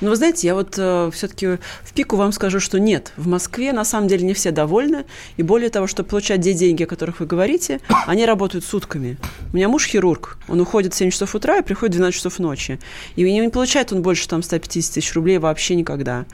[0.00, 3.12] Но вы знаете, я вот э, все-таки в пику вам скажу, что нет.
[3.16, 5.06] В Москве на самом деле не все довольны.
[5.36, 9.16] И более того, чтобы получать те деньги, о которых вы говорите, они работают сутками.
[9.52, 10.38] У меня муж хирург.
[10.48, 12.78] Он уходит в 7 часов утра и приходит в 12 часов ночи.
[13.16, 16.26] И не получает он больше там 150 тысяч рублей вообще никогда.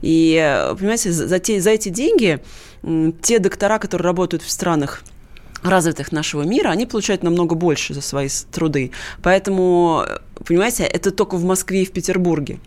[0.00, 2.40] И, э, понимаете, за, те, за эти деньги
[3.20, 5.02] те доктора, которые работают в странах
[5.62, 8.92] развитых нашего мира, они получают намного больше за свои труды.
[9.22, 12.60] Поэтому, э, понимаете, это только в Москве и в Петербурге.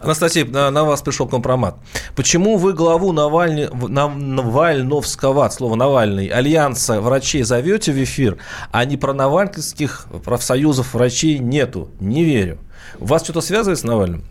[0.00, 1.76] Анастасия, на, вас пришел компромат.
[2.14, 8.38] Почему вы главу Навальни, Навальновского, от слова Навальный, альянса врачей зовете в эфир,
[8.70, 11.90] а не про навальских профсоюзов врачей нету?
[12.00, 12.58] Не верю.
[12.98, 14.24] Вас что-то связывает с Навальным?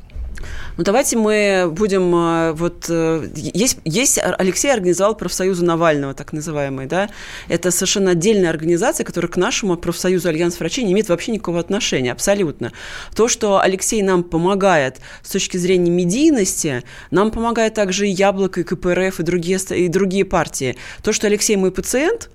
[0.77, 2.85] Ну, давайте мы будем э, вот...
[2.89, 7.09] э, Есть, есть Алексей организовал профсоюзу Навального, так называемый, да?
[7.47, 12.11] Это совершенно отдельная организация, которая к нашему профсоюзу Альянс врачей не имеет вообще никакого отношения,
[12.11, 12.71] абсолютно.
[13.15, 18.63] То, что Алексей нам помогает с точки зрения медийности, нам помогает также и Яблоко, и
[18.63, 20.75] КПРФ, и другие, и другие партии.
[21.03, 22.29] То, что Алексей мой пациент,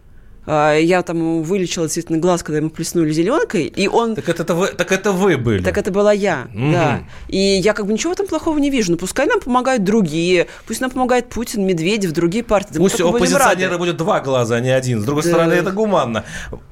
[0.48, 4.14] я там вылечила действительно глаз, когда ему плеснули зеленкой, и он...
[4.14, 5.62] Так это, вы, так это вы были.
[5.62, 6.72] Так это была я, Мгм.
[6.72, 7.00] да.
[7.28, 8.92] И я как бы ничего там плохого не вижу.
[8.92, 12.74] Но пускай нам помогают другие, пусть нам помогает Путин, Медведев, другие партии.
[12.74, 15.00] Да Пусть у оппозиционера будет два глаза, а не один.
[15.00, 15.28] С другой Да.
[15.30, 16.24] стороны, это гуманно.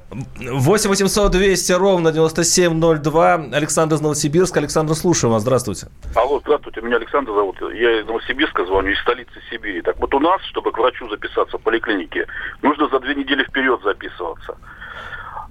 [0.09, 3.33] 8 800 200 ровно 9702.
[3.51, 4.59] Александр из Новосибирска.
[4.59, 5.41] Александр, слушаю вас.
[5.41, 5.87] Здравствуйте.
[6.15, 7.57] Алло, здравствуйте, меня Александр зовут.
[7.73, 9.81] Я из Новосибирска звоню, из столицы Сибири.
[9.81, 12.25] Так вот у нас, чтобы к врачу записаться в поликлинике,
[12.61, 14.57] нужно за две недели вперед записываться.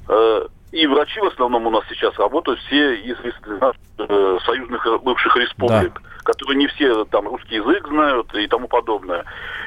[0.09, 3.16] Э, И врачи в основном у нас сейчас работают все из
[3.98, 9.24] э, союзных э, бывших республик, которые не все там русский язык знают и тому подобное.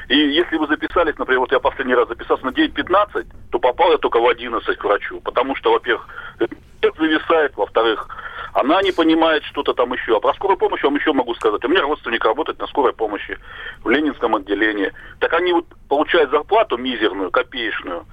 [0.08, 3.98] И если вы записались, например, вот я последний раз записался на 9.15, то попал я
[3.98, 6.06] только в 11 к врачу, потому что, во-первых,
[6.38, 8.08] это зависает, во-вторых,
[8.52, 10.16] она не понимает что-то там еще.
[10.16, 11.64] А про скорую помощь вам еще могу сказать.
[11.64, 13.38] У меня родственник работает на скорой помощи
[13.82, 14.92] в Ленинском отделении.
[15.18, 18.04] Так они вот получают зарплату мизерную, копеечную,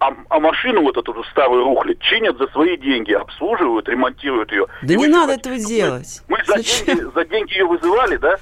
[0.00, 4.66] а, а машину вот эту вот старую рухлядь чинят за свои деньги, обслуживают, ремонтируют ее.
[4.82, 6.22] Да не надо этого делать.
[6.26, 8.36] Мы за деньги, за деньги ее вызывали, да?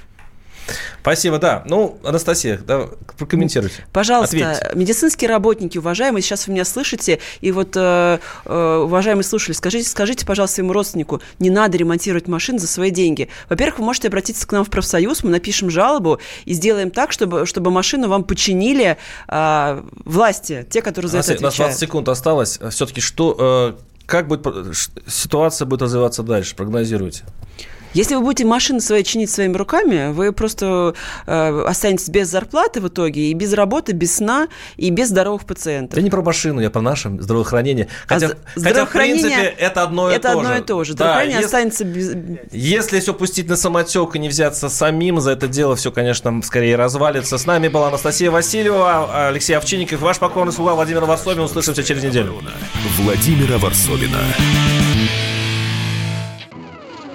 [1.01, 1.63] Спасибо, да.
[1.65, 3.85] Ну, Анастасия, да, прокомментируйте.
[3.91, 4.71] Пожалуйста, Ответьте.
[4.75, 10.25] медицинские работники, уважаемые, сейчас вы меня слышите, и вот, э, э, уважаемые слушатели, скажите, скажите,
[10.25, 13.29] пожалуйста, своему родственнику, не надо ремонтировать машины за свои деньги.
[13.49, 17.45] Во-первых, вы можете обратиться к нам в профсоюз, мы напишем жалобу и сделаем так, чтобы,
[17.45, 18.97] чтобы машину вам починили
[19.27, 21.79] э, власти, те, которые за это Анастасия, у нас 20 отвечают.
[21.79, 22.59] секунд осталось.
[22.71, 24.45] Все-таки что, э, как будет
[25.07, 26.55] ситуация будет развиваться дальше?
[26.55, 27.23] Прогнозируйте.
[27.93, 30.93] Если вы будете машины свои чинить своими руками, вы просто
[31.25, 35.97] э, останетесь без зарплаты в итоге, и без работы, без сна, и без здоровых пациентов.
[35.97, 37.87] Я не про машину, я про наше здравоохранение.
[38.07, 40.39] Хотя, А з- хотя в принципе, здравоохранение- это одно и это то же.
[40.47, 40.93] одно и то же.
[40.93, 42.11] Да, Здравоохранение если- останется без...
[42.51, 46.75] Если все пустить на самотек и не взяться самим за это дело, все, конечно, скорее
[46.75, 47.37] развалится.
[47.37, 51.41] С нами была Анастасия Васильева, Алексей Овчинников, ваш покорный слуга Владимир Варсобин.
[51.41, 52.35] Услышимся через неделю.
[52.99, 54.17] Владимира Варсобина.